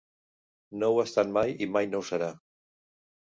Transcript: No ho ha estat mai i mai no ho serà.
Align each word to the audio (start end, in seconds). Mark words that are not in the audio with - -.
No 0.83 0.89
ho 0.93 0.97
ha 1.01 1.05
estat 1.09 1.29
mai 1.35 1.53
i 1.67 1.67
mai 1.75 1.91
no 1.93 2.01
ho 2.01 2.07
serà. 2.09 2.31